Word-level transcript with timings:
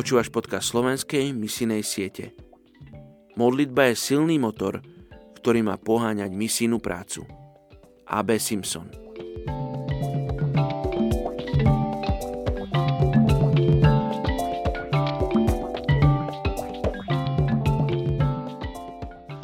Počúvaš 0.00 0.32
podcast 0.32 0.72
slovenskej 0.72 1.36
misijnej 1.36 1.84
siete. 1.84 2.32
Modlitba 3.36 3.92
je 3.92 4.00
silný 4.00 4.40
motor, 4.40 4.80
ktorý 5.36 5.60
má 5.60 5.76
poháňať 5.76 6.32
misijnú 6.32 6.80
prácu. 6.80 7.28
A.B. 8.08 8.40
Simpson 8.40 8.88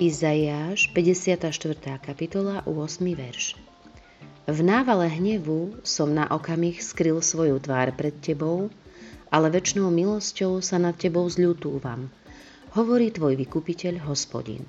Izajáš, 0.00 0.88
54. 0.96 1.52
kapitola, 2.00 2.64
8. 2.64 3.04
verš. 3.12 3.60
V 4.48 4.58
návale 4.64 5.12
hnevu 5.20 5.84
som 5.84 6.16
na 6.16 6.24
okamih 6.32 6.80
skryl 6.80 7.20
svoju 7.20 7.60
tvár 7.60 7.92
pred 7.92 8.16
tebou, 8.24 8.72
ale 9.30 9.50
väčšnou 9.50 9.90
milosťou 9.90 10.62
sa 10.62 10.78
nad 10.78 10.94
tebou 10.94 11.26
zľutúvam, 11.26 12.08
hovorí 12.76 13.10
tvoj 13.10 13.36
vykupiteľ 13.40 14.06
hospodin. 14.06 14.66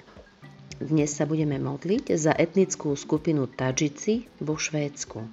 Dnes 0.77 1.09
sa 1.09 1.25
budeme 1.25 1.57
modliť 1.57 2.13
za 2.13 2.37
etnickú 2.37 2.93
skupinu 2.93 3.49
Tadžici 3.49 4.29
vo 4.37 4.55
Švédsku. 4.55 5.25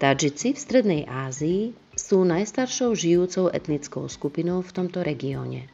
Tadžici 0.00 0.52
v 0.52 0.58
Strednej 0.60 1.02
Ázii 1.08 1.76
sú 1.96 2.24
najstaršou 2.24 2.96
žijúcou 2.96 3.52
etnickou 3.52 4.08
skupinou 4.08 4.64
v 4.64 4.70
tomto 4.72 5.04
regióne. 5.04 5.68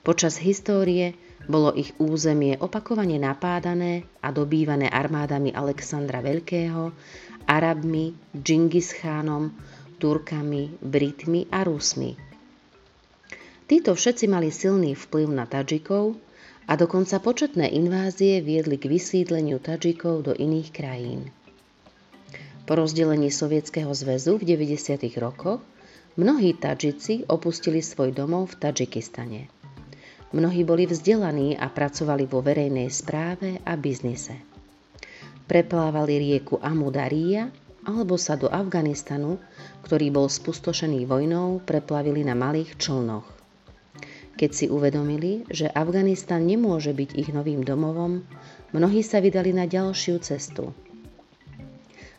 Počas 0.00 0.40
histórie 0.40 1.18
bolo 1.44 1.74
ich 1.76 1.92
územie 2.00 2.56
opakovane 2.56 3.20
napádané 3.20 4.08
a 4.24 4.32
dobývané 4.32 4.88
armádami 4.88 5.52
Alexandra 5.52 6.24
Veľkého, 6.24 6.94
Arabmi, 7.46 8.16
Džingis 8.34 8.96
Chánom, 8.98 9.54
Turkami, 9.96 10.76
Britmi 10.84 11.48
a 11.48 11.64
Rusmi. 11.64 12.12
Títo 13.66 13.96
všetci 13.96 14.28
mali 14.30 14.52
silný 14.52 14.94
vplyv 14.94 15.28
na 15.32 15.48
Tadžikov 15.48 16.14
a 16.68 16.76
dokonca 16.78 17.18
početné 17.18 17.72
invázie 17.72 18.44
viedli 18.44 18.78
k 18.78 18.92
vysídleniu 18.92 19.58
Tadžikov 19.58 20.30
do 20.30 20.32
iných 20.36 20.68
krajín. 20.70 21.32
Po 22.66 22.74
rozdelení 22.74 23.30
Sovietskeho 23.30 23.90
zväzu 23.94 24.38
v 24.38 24.58
90. 24.58 25.00
rokoch 25.18 25.62
mnohí 26.18 26.54
Tadžici 26.54 27.26
opustili 27.26 27.80
svoj 27.82 28.12
domov 28.12 28.54
v 28.54 28.68
Tadžikistane. 28.68 29.50
Mnohí 30.34 30.66
boli 30.66 30.90
vzdelaní 30.90 31.54
a 31.54 31.70
pracovali 31.70 32.26
vo 32.26 32.42
verejnej 32.42 32.90
správe 32.90 33.62
a 33.62 33.78
biznise. 33.78 34.34
Preplávali 35.46 36.18
rieku 36.18 36.58
Amudaria 36.58 37.46
alebo 37.86 38.18
sa 38.18 38.34
do 38.34 38.50
Afganistanu, 38.50 39.38
ktorý 39.86 40.10
bol 40.10 40.26
spustošený 40.26 41.06
vojnou, 41.06 41.62
preplavili 41.62 42.26
na 42.26 42.34
malých 42.34 42.74
člnoch. 42.76 43.24
Keď 44.36 44.50
si 44.52 44.66
uvedomili, 44.68 45.48
že 45.48 45.70
Afganistan 45.72 46.44
nemôže 46.44 46.92
byť 46.92 47.10
ich 47.16 47.30
novým 47.32 47.64
domovom, 47.64 48.26
mnohí 48.76 49.00
sa 49.00 49.22
vydali 49.22 49.54
na 49.54 49.64
ďalšiu 49.64 50.20
cestu. 50.20 50.74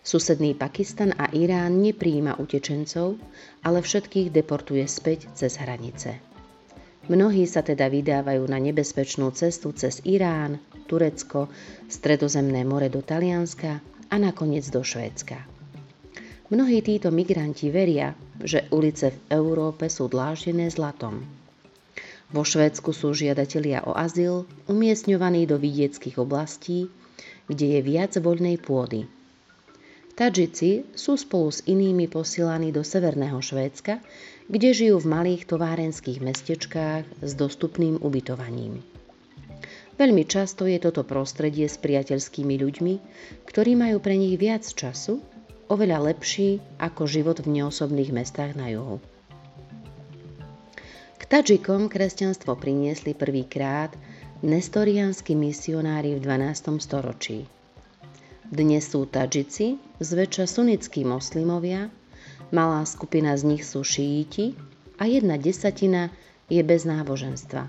Susedný 0.02 0.56
Pakistan 0.56 1.12
a 1.20 1.28
Irán 1.36 1.84
nepríjima 1.84 2.40
utečencov, 2.40 3.20
ale 3.62 3.84
všetkých 3.84 4.32
deportuje 4.32 4.88
späť 4.88 5.28
cez 5.36 5.60
hranice. 5.60 6.18
Mnohí 7.12 7.44
sa 7.44 7.60
teda 7.60 7.92
vydávajú 7.92 8.44
na 8.48 8.56
nebezpečnú 8.60 9.36
cestu 9.36 9.76
cez 9.76 10.00
Irán, 10.08 10.64
Turecko, 10.88 11.52
Stredozemné 11.92 12.64
more 12.64 12.88
do 12.88 13.04
Talianska 13.04 13.84
a 14.08 14.16
nakoniec 14.16 14.64
do 14.72 14.80
Švédska. 14.80 15.57
Mnohí 16.48 16.80
títo 16.80 17.12
migranti 17.12 17.68
veria, 17.68 18.16
že 18.40 18.72
ulice 18.72 19.12
v 19.12 19.20
Európe 19.36 19.92
sú 19.92 20.08
dláždené 20.08 20.72
zlatom. 20.72 21.28
Vo 22.32 22.48
Švédsku 22.48 22.96
sú 22.96 23.12
žiadatelia 23.12 23.84
o 23.84 23.92
azyl 23.92 24.48
umiestňovaní 24.72 25.44
do 25.44 25.60
vidieckých 25.60 26.16
oblastí, 26.16 26.88
kde 27.52 27.66
je 27.76 27.80
viac 27.84 28.16
voľnej 28.16 28.64
pôdy. 28.64 29.12
Tadžici 30.16 30.88
sú 30.96 31.20
spolu 31.20 31.52
s 31.52 31.68
inými 31.68 32.08
posielaní 32.08 32.72
do 32.72 32.80
severného 32.80 33.44
Švédska, 33.44 34.00
kde 34.48 34.70
žijú 34.72 35.04
v 35.04 35.12
malých 35.20 35.52
továrenských 35.52 36.24
mestečkách 36.24 37.28
s 37.28 37.32
dostupným 37.36 38.00
ubytovaním. 38.00 38.80
Veľmi 40.00 40.24
často 40.24 40.64
je 40.64 40.80
toto 40.80 41.04
prostredie 41.04 41.68
s 41.68 41.76
priateľskými 41.76 42.56
ľuďmi, 42.56 42.94
ktorí 43.44 43.76
majú 43.76 44.00
pre 44.00 44.16
nich 44.16 44.40
viac 44.40 44.64
času 44.64 45.20
oveľa 45.68 46.12
lepší 46.12 46.64
ako 46.80 47.04
život 47.08 47.44
v 47.44 47.60
neosobných 47.60 48.16
mestách 48.16 48.56
na 48.56 48.72
juhu. 48.72 49.04
K 51.20 51.24
Tadžikom 51.28 51.92
kresťanstvo 51.92 52.56
priniesli 52.56 53.12
prvýkrát 53.12 53.92
nestorianskí 54.40 55.36
misionári 55.36 56.16
v 56.16 56.24
12. 56.24 56.80
storočí. 56.80 57.50
Dnes 58.48 58.88
sú 58.88 59.04
Tadžici, 59.04 59.76
zväčša 60.00 60.48
sunnickí 60.48 61.04
moslimovia, 61.04 61.92
malá 62.48 62.88
skupina 62.88 63.36
z 63.36 63.44
nich 63.44 63.68
sú 63.68 63.84
šíiti 63.84 64.56
a 64.96 65.04
jedna 65.04 65.36
desatina 65.36 66.16
je 66.48 66.64
bez 66.64 66.88
náboženstva, 66.88 67.68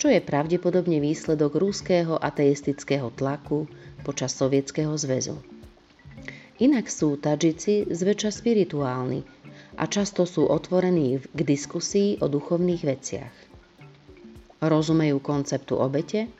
čo 0.00 0.08
je 0.08 0.24
pravdepodobne 0.24 0.96
výsledok 0.96 1.60
rúského 1.60 2.16
ateistického 2.16 3.12
tlaku 3.12 3.68
počas 4.00 4.32
Sovietskeho 4.32 4.96
zväzu. 4.96 5.53
Inak 6.62 6.86
sú 6.86 7.18
Tadžici 7.18 7.90
zväčša 7.90 8.30
spirituálni 8.30 9.26
a 9.74 9.90
často 9.90 10.22
sú 10.22 10.46
otvorení 10.46 11.18
k 11.18 11.40
diskusii 11.42 12.22
o 12.22 12.30
duchovných 12.30 12.82
veciach. 12.86 13.34
Rozumejú 14.62 15.18
konceptu 15.18 15.74
obete, 15.74 16.30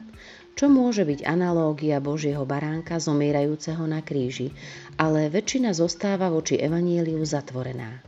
čo 0.55 0.71
môže 0.71 1.03
byť 1.03 1.27
analógia 1.27 1.99
Božieho 1.99 2.47
baránka 2.47 3.03
zomierajúceho 3.03 3.83
na 3.91 4.07
kríži, 4.07 4.55
ale 4.95 5.27
väčšina 5.27 5.75
zostáva 5.75 6.31
voči 6.31 6.63
evanieliu 6.63 7.19
zatvorená. 7.27 7.99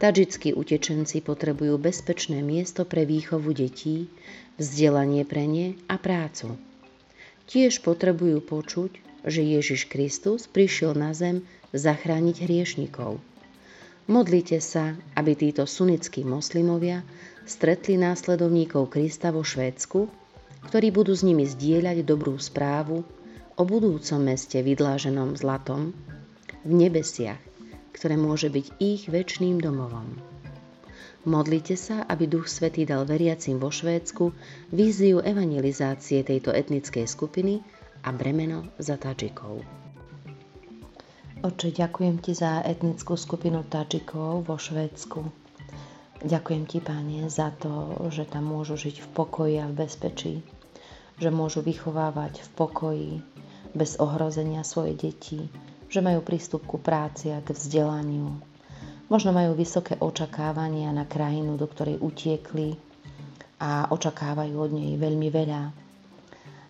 Tadžickí 0.00 0.56
utečenci 0.56 1.20
potrebujú 1.20 1.76
bezpečné 1.76 2.40
miesto 2.40 2.88
pre 2.88 3.04
výchovu 3.04 3.52
detí, 3.52 4.08
vzdelanie 4.56 5.28
pre 5.28 5.44
ne 5.44 5.66
a 5.92 6.00
prácu. 6.00 6.56
Tiež 7.52 7.84
potrebujú 7.84 8.40
počuť, 8.40 9.13
že 9.24 9.40
Ježiš 9.40 9.88
Kristus 9.88 10.44
prišiel 10.44 10.92
na 10.92 11.16
zem 11.16 11.42
zachrániť 11.72 12.44
hriešnikov. 12.44 13.18
Modlite 14.04 14.60
sa, 14.60 15.00
aby 15.16 15.32
títo 15.32 15.64
sunnickí 15.64 16.28
moslimovia 16.28 17.00
stretli 17.48 17.96
následovníkov 17.96 18.92
Krista 18.92 19.32
vo 19.32 19.40
Švédsku, 19.40 20.12
ktorí 20.68 20.92
budú 20.92 21.16
s 21.16 21.24
nimi 21.24 21.48
zdieľať 21.48 22.04
dobrú 22.04 22.36
správu 22.36 23.00
o 23.56 23.62
budúcom 23.64 24.20
meste 24.20 24.60
vydláženom 24.60 25.40
zlatom 25.40 25.96
v 26.68 26.72
nebesiach, 26.72 27.40
ktoré 27.96 28.20
môže 28.20 28.52
byť 28.52 28.66
ich 28.76 29.08
väčšným 29.08 29.56
domovom. 29.60 30.20
Modlite 31.24 31.72
sa, 31.80 32.04
aby 32.04 32.28
Duch 32.28 32.52
Svetý 32.52 32.84
dal 32.84 33.08
veriacim 33.08 33.56
vo 33.56 33.72
Švédsku 33.72 34.36
víziu 34.68 35.24
evangelizácie 35.24 36.20
tejto 36.20 36.52
etnickej 36.52 37.08
skupiny 37.08 37.64
a 38.04 38.12
bremeno 38.12 38.68
za 38.76 39.00
Tadžikov. 39.00 39.64
Oče, 41.40 41.72
ďakujem 41.72 42.20
Ti 42.20 42.32
za 42.36 42.60
etnickú 42.64 43.16
skupinu 43.16 43.64
Tadžikov 43.64 44.44
vo 44.44 44.56
Švédsku. 44.60 45.24
Ďakujem 46.24 46.64
Ti, 46.64 46.78
Pane, 46.80 47.28
za 47.28 47.52
to, 47.56 48.00
že 48.08 48.28
tam 48.28 48.48
môžu 48.48 48.76
žiť 48.76 49.04
v 49.04 49.08
pokoji 49.12 49.54
a 49.60 49.68
v 49.68 49.76
bezpečí, 49.76 50.40
že 51.20 51.28
môžu 51.28 51.60
vychovávať 51.60 52.44
v 52.44 52.48
pokoji, 52.56 53.12
bez 53.74 54.00
ohrozenia 54.00 54.64
svoje 54.64 54.96
deti, 54.96 55.50
že 55.90 56.00
majú 56.00 56.24
prístup 56.24 56.64
ku 56.64 56.80
práci 56.80 57.28
a 57.28 57.44
k 57.44 57.52
vzdelaniu. 57.52 58.40
Možno 59.12 59.36
majú 59.36 59.52
vysoké 59.52 60.00
očakávania 60.00 60.96
na 60.96 61.04
krajinu, 61.04 61.60
do 61.60 61.68
ktorej 61.68 62.00
utiekli 62.00 62.72
a 63.60 63.92
očakávajú 63.92 64.56
od 64.56 64.70
nej 64.72 64.96
veľmi 64.96 65.28
veľa 65.28 65.83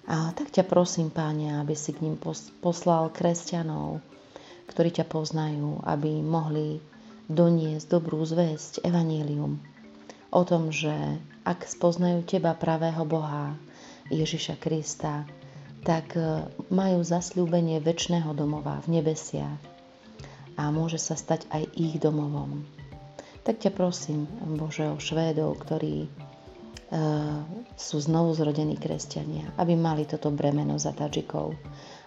a 0.05 0.37
tak 0.37 0.53
ťa 0.53 0.69
prosím, 0.69 1.09
Páne, 1.09 1.61
aby 1.61 1.73
si 1.73 1.97
k 1.97 2.05
ním 2.05 2.21
poslal 2.61 3.09
kresťanov, 3.09 4.05
ktorí 4.69 4.93
ťa 4.93 5.09
poznajú, 5.09 5.81
aby 5.85 6.21
mohli 6.21 6.81
doniesť 7.33 7.89
dobrú 7.89 8.21
zväzť, 8.21 8.85
evanílium. 8.85 9.57
O 10.29 10.43
tom, 10.45 10.69
že 10.69 10.93
ak 11.49 11.65
spoznajú 11.65 12.25
Teba, 12.29 12.53
pravého 12.53 13.09
Boha, 13.09 13.57
Ježiša 14.13 14.61
Krista, 14.61 15.25
tak 15.85 16.17
e, 16.17 16.49
majú 16.69 17.01
zasľúbenie 17.01 17.81
väčšného 17.81 18.33
domova 18.37 18.85
v 18.85 19.01
nebesiach 19.01 19.61
a 20.61 20.69
môže 20.69 21.01
sa 21.01 21.17
stať 21.17 21.49
aj 21.49 21.65
ich 21.77 21.97
domovom. 21.97 22.65
Tak 23.45 23.61
ťa 23.61 23.73
prosím, 23.73 24.29
Bože, 24.57 24.89
o 24.89 25.01
Švédov, 25.01 25.61
ktorí 25.65 26.09
E, 26.95 26.99
sú 27.75 27.99
znovu 27.99 28.35
zrodení 28.39 28.79
kresťania, 28.79 29.51
aby 29.59 29.75
mali 29.75 30.07
toto 30.07 30.31
bremeno 30.31 30.79
za 30.79 30.95
Tadžikov, 30.95 31.59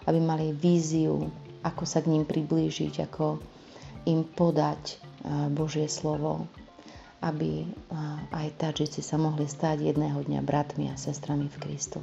aby 0.08 0.18
mali 0.18 0.56
víziu, 0.56 1.28
ako 1.64 1.84
sa 1.84 2.00
k 2.00 2.10
ním 2.12 2.24
priblížiť, 2.24 3.04
ako 3.08 3.40
im 4.08 4.24
podať 4.24 4.82
e, 4.88 4.96
Božie 5.52 5.86
slovo 5.90 6.48
aby 7.18 7.66
aj 8.30 8.54
Tadžici 8.58 9.02
sa 9.02 9.18
mohli 9.18 9.50
stať 9.50 9.90
jedného 9.90 10.22
dňa 10.22 10.40
bratmi 10.42 10.90
a 10.90 10.94
sestrami 10.94 11.50
v 11.50 11.56
Kristu. 11.58 11.98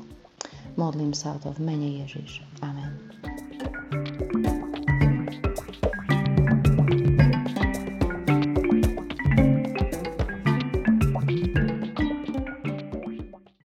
Modlím 0.76 1.16
sa 1.16 1.40
o 1.40 1.40
to 1.40 1.56
v 1.56 1.64
mene 1.64 2.04
Ježiš. 2.04 2.44
Amen. 2.60 3.00